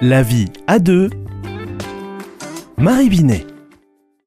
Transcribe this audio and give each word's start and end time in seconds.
La 0.00 0.22
vie 0.22 0.46
à 0.68 0.78
deux. 0.78 1.10
Marie 2.76 3.08
Binet. 3.08 3.44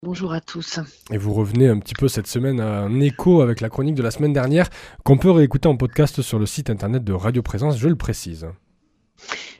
Bonjour 0.03 0.33
à 0.33 0.41
tous. 0.41 0.81
Et 1.11 1.17
vous 1.17 1.33
revenez 1.33 1.69
un 1.69 1.79
petit 1.79 1.93
peu 1.93 2.09
cette 2.09 2.27
semaine 2.27 2.59
à 2.59 2.81
un 2.81 2.99
écho 2.99 3.41
avec 3.41 3.61
la 3.61 3.69
chronique 3.69 3.95
de 3.95 4.03
la 4.03 4.11
semaine 4.11 4.33
dernière 4.33 4.69
qu'on 5.05 5.17
peut 5.17 5.31
réécouter 5.31 5.69
en 5.69 5.77
podcast 5.77 6.21
sur 6.21 6.39
le 6.39 6.45
site 6.45 6.69
internet 6.69 7.05
de 7.05 7.13
Radio 7.13 7.41
Présence, 7.41 7.77
je 7.77 7.87
le 7.87 7.95
précise. 7.95 8.47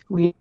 Oui, 0.10 0.36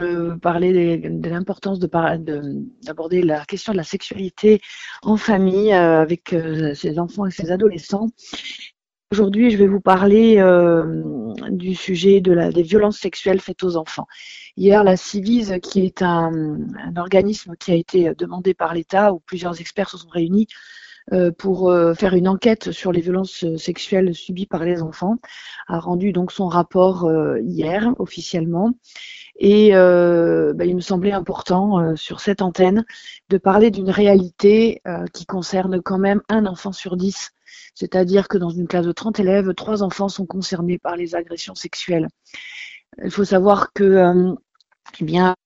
euh, 0.00 0.36
parler 0.38 0.98
de, 0.98 1.28
l'importance 1.28 1.78
d'aborder 1.78 3.22
la 3.22 3.44
question 3.44 3.74
de 3.74 3.76
la 3.76 3.84
sexualité 3.84 4.60
en 5.02 5.16
famille 5.16 5.72
euh, 5.72 6.00
avec 6.00 6.32
euh, 6.32 6.74
ses 6.74 6.98
enfants 6.98 7.26
et 7.26 7.30
ses 7.30 7.52
adolescents. 7.52 8.08
Aujourd'hui, 9.12 9.50
je 9.52 9.56
vais 9.56 9.68
vous 9.68 9.80
parler 9.80 10.38
euh, 10.38 11.25
du 11.50 11.74
sujet 11.74 12.20
des 12.20 12.62
violences 12.62 12.98
sexuelles 12.98 13.40
faites 13.40 13.62
aux 13.62 13.76
enfants. 13.76 14.06
Hier, 14.56 14.84
la 14.84 14.96
Civise, 14.96 15.58
qui 15.62 15.84
est 15.84 16.02
un, 16.02 16.58
organisme 16.96 17.56
qui 17.56 17.72
a 17.72 17.74
été 17.74 18.14
demandé 18.14 18.54
par 18.54 18.74
l'État, 18.74 19.12
où 19.12 19.20
plusieurs 19.20 19.60
experts 19.60 19.90
se 19.90 19.98
sont 19.98 20.08
réunis 20.08 20.48
pour 21.38 21.70
euh, 21.70 21.94
faire 21.94 22.14
une 22.14 22.28
enquête 22.28 22.72
sur 22.72 22.92
les 22.92 23.00
violences 23.00 23.44
sexuelles 23.56 24.14
subies 24.14 24.46
par 24.46 24.64
les 24.64 24.82
enfants, 24.82 25.16
a 25.68 25.78
rendu 25.78 26.12
donc 26.12 26.32
son 26.32 26.48
rapport 26.48 27.10
hier 27.40 27.94
officiellement. 27.98 28.72
Et 29.38 29.72
bah, 29.72 30.64
il 30.64 30.74
me 30.74 30.80
semblait 30.80 31.12
important 31.12 31.94
sur 31.94 32.20
cette 32.20 32.42
antenne 32.42 32.84
de 33.28 33.38
parler 33.38 33.70
d'une 33.70 33.90
réalité 33.90 34.80
qui 35.12 35.26
concerne 35.26 35.82
quand 35.82 35.98
même 35.98 36.22
un 36.28 36.46
enfant 36.46 36.72
sur 36.72 36.96
dix 36.96 37.32
c'est-à-dire 37.76 38.26
que 38.28 38.38
dans 38.38 38.48
une 38.48 38.66
classe 38.66 38.86
de 38.86 38.92
30 38.92 39.20
élèves, 39.20 39.54
trois 39.54 39.82
enfants 39.82 40.08
sont 40.08 40.24
concernés 40.24 40.78
par 40.78 40.96
les 40.96 41.14
agressions 41.14 41.54
sexuelles. 41.54 42.08
Il 43.04 43.10
faut 43.10 43.24
savoir 43.24 43.72
que 43.74 43.84
euh, 43.84 44.34
eh 45.00 45.04
bien, 45.04 45.36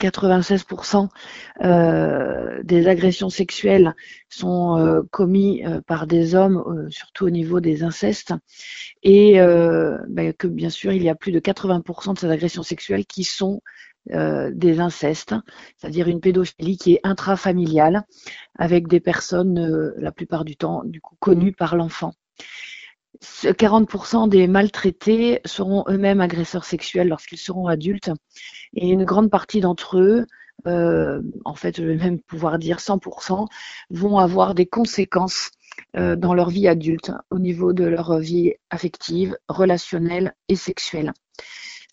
96% 0.00 1.08
euh, 1.62 2.62
des 2.62 2.88
agressions 2.88 3.30
sexuelles 3.30 3.94
sont 4.28 4.78
euh, 4.78 5.02
commises 5.10 5.80
par 5.86 6.06
des 6.06 6.34
hommes, 6.34 6.88
surtout 6.90 7.26
au 7.26 7.30
niveau 7.30 7.60
des 7.60 7.82
incestes, 7.82 8.34
et 9.02 9.34
ben, 9.38 10.32
que 10.32 10.46
bien 10.46 10.70
sûr 10.70 10.92
il 10.92 11.02
y 11.02 11.08
a 11.08 11.14
plus 11.14 11.32
de 11.32 11.40
80% 11.40 12.14
de 12.14 12.18
ces 12.18 12.30
agressions 12.30 12.62
sexuelles 12.62 13.06
qui 13.06 13.24
sont 13.24 13.60
euh, 14.12 14.50
des 14.52 14.80
incestes, 14.80 15.34
c'est-à-dire 15.76 16.08
une 16.08 16.20
pédophilie 16.20 16.78
qui 16.78 16.94
est 16.94 17.00
intrafamiliale 17.04 18.02
avec 18.58 18.88
des 18.88 18.98
personnes, 18.98 19.58
euh, 19.58 19.94
la 19.98 20.10
plupart 20.10 20.46
du 20.46 20.56
temps, 20.56 20.82
du 20.84 21.02
coup, 21.02 21.16
connues 21.20 21.52
par 21.52 21.76
l'enfant. 21.76 22.14
40% 23.22 24.28
des 24.28 24.46
maltraités 24.46 25.40
seront 25.44 25.84
eux-mêmes 25.88 26.20
agresseurs 26.20 26.64
sexuels 26.64 27.08
lorsqu'ils 27.08 27.38
seront 27.38 27.66
adultes 27.66 28.10
et 28.74 28.88
une 28.90 29.04
grande 29.04 29.30
partie 29.30 29.60
d'entre 29.60 29.98
eux, 29.98 30.26
euh, 30.66 31.20
en 31.44 31.54
fait 31.54 31.76
je 31.76 31.82
vais 31.84 31.96
même 31.96 32.20
pouvoir 32.20 32.58
dire 32.58 32.78
100%, 32.78 33.46
vont 33.90 34.18
avoir 34.18 34.54
des 34.54 34.66
conséquences 34.66 35.50
dans 35.94 36.34
leur 36.34 36.50
vie 36.50 36.68
adulte 36.68 37.12
au 37.30 37.38
niveau 37.38 37.72
de 37.72 37.84
leur 37.84 38.18
vie 38.18 38.54
affective, 38.70 39.36
relationnelle 39.48 40.34
et 40.48 40.56
sexuelle. 40.56 41.12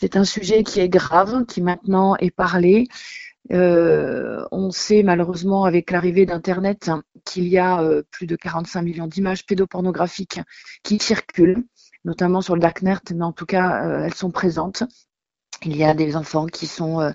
C'est 0.00 0.16
un 0.16 0.24
sujet 0.24 0.62
qui 0.62 0.78
est 0.78 0.88
grave, 0.88 1.44
qui 1.46 1.60
maintenant 1.60 2.14
est 2.16 2.30
parlé. 2.30 2.86
Euh, 3.50 4.44
on 4.50 4.70
sait 4.70 5.02
malheureusement 5.02 5.64
avec 5.64 5.90
l'arrivée 5.90 6.26
d'Internet 6.26 6.90
qu'il 7.24 7.48
y 7.48 7.58
a 7.58 7.80
euh, 7.82 8.02
plus 8.10 8.26
de 8.26 8.36
45 8.36 8.82
millions 8.82 9.06
d'images 9.06 9.46
pédopornographiques 9.46 10.40
qui 10.82 10.98
circulent, 10.98 11.64
notamment 12.04 12.40
sur 12.40 12.54
le 12.54 12.60
Darknet, 12.60 12.98
mais 13.14 13.24
en 13.24 13.32
tout 13.32 13.46
cas, 13.46 13.84
euh, 13.84 14.04
elles 14.04 14.14
sont 14.14 14.30
présentes. 14.30 14.82
Il 15.64 15.76
y 15.76 15.84
a 15.84 15.94
des 15.94 16.14
enfants 16.14 16.46
qui 16.46 16.68
sont 16.68 17.12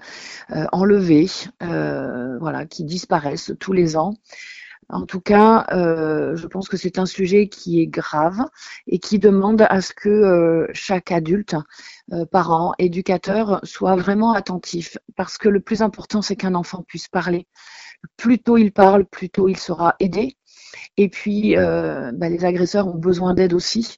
enlevés, 0.74 1.30
voilà, 1.62 2.66
qui 2.66 2.84
disparaissent 2.84 3.54
tous 3.58 3.72
les 3.72 3.96
ans. 3.96 4.16
En 4.90 5.06
tout 5.06 5.22
cas, 5.22 5.66
euh, 5.72 6.36
je 6.36 6.48
pense 6.48 6.68
que 6.68 6.78
c'est 6.78 7.00
un 7.00 7.06
sujet 7.06 7.48
qui 7.48 7.82
est 7.82 7.88
grave 7.88 8.40
et 8.88 9.00
qui 9.00 9.20
demande 9.20 9.66
à 9.70 9.82
ce 9.82 9.94
que 9.94 10.10
euh, 10.10 10.68
chaque 10.74 11.12
adulte, 11.12 11.56
euh, 12.12 12.26
parent, 12.26 12.74
éducateur 12.80 13.60
soit 13.64 13.96
vraiment 13.96 14.34
attentif 14.34 14.98
parce 15.16 15.38
que 15.38 15.50
le 15.50 15.60
plus 15.60 15.82
important, 15.82 16.22
c'est 16.22 16.36
qu'un 16.36 16.56
enfant 16.56 16.84
puisse 16.84 17.08
parler. 17.08 17.48
Plus 18.18 18.40
tôt 18.40 18.58
il 18.58 18.72
parle, 18.72 19.06
plus 19.06 19.30
tôt 19.30 19.48
il 19.48 19.58
sera 19.58 19.96
aidé. 20.00 20.36
Et 20.98 21.10
puis, 21.10 21.56
bah, 21.56 22.30
les 22.30 22.46
agresseurs 22.46 22.88
ont 22.88 22.98
besoin 22.98 23.34
d'aide 23.34 23.54
aussi. 23.54 23.98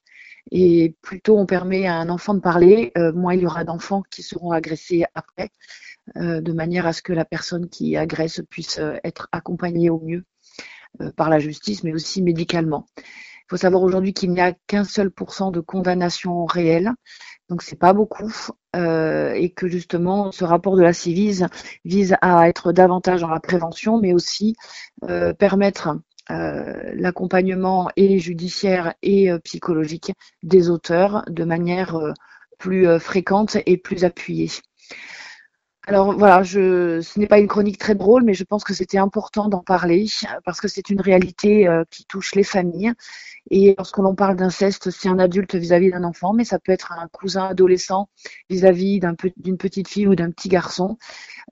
Et 0.52 0.96
plus 1.02 1.22
tôt 1.22 1.38
on 1.38 1.46
permet 1.46 1.88
à 1.88 1.96
un 1.96 2.10
enfant 2.10 2.34
de 2.36 2.40
parler, 2.42 2.92
moins 3.16 3.34
il 3.34 3.42
y 3.42 3.46
aura 3.48 3.64
d'enfants 3.64 4.04
qui 4.12 4.24
seront 4.24 4.52
agressés 4.52 5.06
après, 5.16 5.50
de 6.16 6.52
manière 6.54 6.86
à 6.86 6.94
ce 6.94 7.02
que 7.02 7.14
la 7.14 7.26
personne 7.26 7.70
qui 7.70 7.98
agresse 7.98 8.42
puisse 8.50 8.80
être 9.04 9.28
accompagnée 9.32 9.90
au 9.90 10.00
mieux 10.00 10.24
euh, 10.24 10.35
par 11.16 11.30
la 11.30 11.40
justice, 11.40 11.84
mais 11.84 11.94
aussi 11.94 12.22
médicalement. 12.22 12.88
Il 12.98 13.50
faut 13.50 13.58
savoir 13.58 13.84
aujourd'hui 13.84 14.14
qu'il 14.14 14.32
n'y 14.32 14.42
a 14.42 14.54
qu'un 14.68 14.84
seul 14.84 15.12
pourcent 15.12 15.52
de 15.52 15.60
condamnation 15.60 16.46
réelle, 16.46 16.92
donc 17.50 17.62
c'est 17.62 17.78
pas 17.78 17.94
beaucoup, 17.94 18.34
euh, 18.76 19.34
et 19.34 19.52
que 19.52 19.68
justement 19.68 20.32
ce 20.32 20.44
rapport 20.44 20.76
de 20.76 20.82
la 20.82 20.94
Civise 20.94 21.46
vise 21.84 22.16
à 22.22 22.50
être 22.50 22.72
davantage 22.72 23.22
dans 23.22 23.30
la 23.30 23.40
prévention, 23.40 24.00
mais 24.00 24.14
aussi 24.14 24.56
euh, 25.04 25.34
permettre 25.34 26.00
l'accompagnement 26.28 27.92
et 27.96 28.18
judiciaire 28.18 28.96
et 29.04 29.30
psychologique 29.44 30.12
des 30.42 30.72
auteurs 30.72 31.24
de 31.28 31.44
manière 31.44 32.00
plus 32.58 33.00
fréquente 33.00 33.58
et 33.68 33.78
plus 33.78 34.06
appuyée. 34.06 34.50
Alors 35.88 36.18
voilà, 36.18 36.42
je, 36.42 37.00
ce 37.02 37.20
n'est 37.20 37.28
pas 37.28 37.38
une 37.38 37.48
chronique 37.48 37.78
très 37.78 37.94
drôle, 37.94 38.24
mais 38.24 38.34
je 38.34 38.44
pense 38.44 38.64
que 38.64 38.74
c'était 38.74 38.98
important 38.98 39.50
d'en 39.50 39.62
parler 39.62 40.08
parce 40.44 40.60
que 40.60 40.68
c'est 40.68 40.90
une 40.90 41.00
réalité 41.00 41.68
euh, 41.68 41.84
qui 41.92 42.06
touche 42.06 42.34
les 42.34 42.44
familles. 42.44 42.94
Et 43.52 43.76
lorsque 43.78 43.98
l'on 43.98 44.16
parle 44.16 44.36
d'inceste, 44.36 44.90
c'est 44.90 45.08
un 45.08 45.20
adulte 45.20 45.56
vis-à-vis 45.56 45.92
d'un 45.92 46.04
enfant, 46.04 46.34
mais 46.34 46.44
ça 46.46 46.60
peut 46.60 46.72
être 46.72 46.92
un 46.92 47.08
cousin 47.08 47.46
adolescent 47.46 48.10
vis-à-vis 48.50 49.00
d'une 49.38 49.58
petite 49.58 49.88
fille 49.88 50.08
ou 50.08 50.16
d'un 50.16 50.32
petit 50.32 50.50
garçon. 50.50 50.98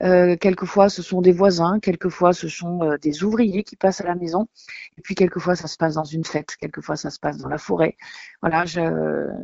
Euh, 0.01 0.35
quelquefois, 0.37 0.89
ce 0.89 1.03
sont 1.03 1.21
des 1.21 1.31
voisins, 1.31 1.79
quelquefois, 1.79 2.33
ce 2.33 2.47
sont 2.47 2.81
euh, 2.81 2.97
des 2.97 3.23
ouvriers 3.23 3.63
qui 3.63 3.75
passent 3.75 4.01
à 4.01 4.05
la 4.05 4.15
maison. 4.15 4.47
Et 4.97 5.01
puis, 5.01 5.13
quelquefois, 5.13 5.55
ça 5.55 5.67
se 5.67 5.77
passe 5.77 5.93
dans 5.93 6.03
une 6.03 6.25
fête, 6.25 6.55
quelquefois, 6.59 6.95
ça 6.95 7.11
se 7.11 7.19
passe 7.19 7.37
dans 7.37 7.49
la 7.49 7.59
forêt. 7.59 7.95
Voilà, 8.41 8.65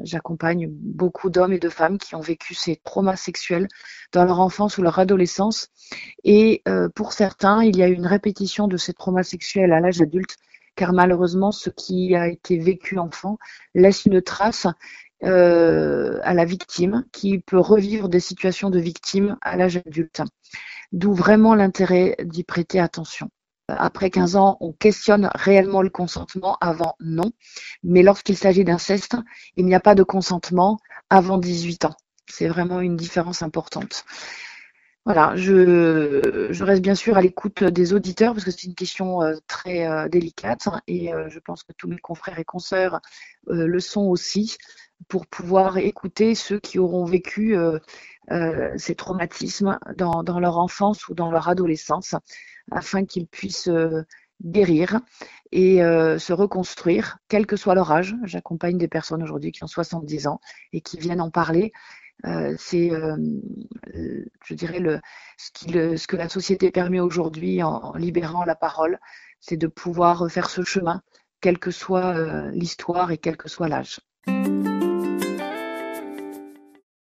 j'accompagne 0.04 0.68
beaucoup 0.70 1.30
d'hommes 1.30 1.54
et 1.54 1.60
de 1.60 1.70
femmes 1.70 1.98
qui 2.00 2.16
ont 2.16 2.22
vécu 2.22 2.56
ces 2.56 2.78
traumas 2.78 3.16
sexuels 3.16 3.68
dans 4.12 4.26
leur 4.26 4.40
enfance 4.40 4.78
ou 4.78 4.82
leur 4.82 4.98
adolescence. 4.98 5.70
Et 6.24 6.64
euh, 6.68 6.90
pour 6.90 7.14
certains, 7.14 7.64
il 7.64 7.78
y 7.78 7.84
a 7.84 7.88
une 7.88 8.08
répétition 8.08 8.68
de 8.68 8.78
ces 8.78 8.94
traumas 8.94 9.24
sexuels 9.24 9.72
à 9.72 9.80
l'âge 9.80 10.02
adulte 10.02 10.36
car 10.80 10.94
malheureusement, 10.94 11.52
ce 11.52 11.70
qui 11.70 12.16
a 12.16 12.30
été 12.30 12.58
vécu 12.58 13.00
enfant 13.00 13.38
laisse 13.76 14.06
une 14.06 14.22
trace 14.22 14.66
euh, 15.26 16.22
à 16.24 16.34
la 16.34 16.46
victime 16.46 17.04
qui 17.12 17.40
peut 17.40 17.60
revivre 17.60 18.08
des 18.08 18.22
situations 18.22 18.70
de 18.70 18.80
victime 18.80 19.36
à 19.42 19.58
l'âge 19.58 19.76
adulte. 19.76 20.22
D'où 20.94 21.14
vraiment 21.14 21.54
l'intérêt 21.54 22.16
d'y 22.24 22.46
prêter 22.46 22.80
attention. 22.80 23.30
Après 23.68 24.10
15 24.10 24.38
ans, 24.38 24.56
on 24.62 24.72
questionne 24.72 25.30
réellement 25.36 25.82
le 25.82 25.90
consentement, 25.90 26.58
avant 26.62 26.96
non. 27.02 27.34
Mais 27.84 28.02
lorsqu'il 28.02 28.38
s'agit 28.38 28.64
d'inceste, 28.64 29.18
il 29.58 29.66
n'y 29.66 29.76
a 29.76 29.82
pas 29.82 29.96
de 29.96 30.04
consentement 30.04 30.80
avant 31.10 31.40
18 31.40 31.84
ans. 31.84 31.98
C'est 32.26 32.48
vraiment 32.48 32.80
une 32.80 32.96
différence 32.96 33.42
importante. 33.42 34.06
Voilà, 35.06 35.36
je, 35.36 36.64
reste 36.64 36.82
bien 36.82 36.94
sûr 36.94 37.18
à 37.18 37.22
l'écoute 37.22 37.64
des 37.64 37.94
auditeurs 37.94 38.34
parce 38.34 38.44
que 38.44 38.52
c'est 38.52 38.66
une 38.66 38.76
question 38.76 39.24
euh, 39.24 39.36
très 39.48 39.88
euh, 39.88 40.10
délicate 40.10 40.68
et 40.88 41.14
euh, 41.14 41.30
je 41.30 41.40
pense 41.40 41.64
que 41.64 41.72
tous 41.74 41.88
mes 41.88 41.98
confrères 41.98 42.38
et 42.38 42.44
consoeurs 42.44 43.00
le 43.48 43.80
sont 43.80 44.06
aussi 44.06 44.58
pour 45.08 45.26
pouvoir 45.26 45.78
écouter 45.78 46.36
ceux 46.36 46.60
qui 46.60 46.78
auront 46.78 47.06
vécu 47.06 47.56
ces 48.76 48.96
traumatismes 48.96 49.80
dans, 49.98 50.40
leur 50.40 50.58
enfance 50.58 51.08
ou 51.08 51.16
dans 51.16 51.32
leur 51.32 51.48
adolescence 51.48 52.16
afin 52.70 53.06
qu'ils 53.06 53.26
puissent 53.26 53.72
guérir 54.44 55.00
et 55.52 55.78
se 55.78 56.34
reconstruire, 56.34 57.18
quel 57.30 57.48
que 57.48 57.56
soit 57.56 57.76
leur 57.76 57.92
âge. 57.92 58.16
J'accompagne 58.24 58.78
des 58.78 58.90
personnes 58.90 59.24
aujourd'hui 59.24 59.52
qui 59.52 59.64
ont 59.64 59.68
70 59.68 60.28
ans 60.28 60.42
et 60.74 60.82
qui 60.82 61.00
viennent 61.00 61.22
en 61.22 61.32
parler 61.32 61.72
euh, 62.26 62.56
c'est, 62.58 62.92
euh, 62.92 63.18
je 64.46 64.54
dirais, 64.54 64.82
ce, 65.38 66.08
que 66.08 66.16
la 66.16 66.30
société 66.30 66.72
permet 66.72 67.00
aujourd'hui 67.00 67.64
en, 67.64 67.94
libérant 67.96 68.44
la 68.46 68.56
parole, 68.56 69.00
c'est 69.40 69.58
de 69.58 69.68
pouvoir 69.68 70.30
faire 70.30 70.50
ce 70.50 70.64
chemin, 70.64 71.02
quelle 71.42 71.60
que 71.60 71.72
soit 71.72 72.16
euh, 72.16 72.52
l'histoire 72.52 73.12
et 73.12 73.18
quel 73.18 73.38
que 73.38 73.50
soit 73.50 73.70
l'âge. 73.70 74.00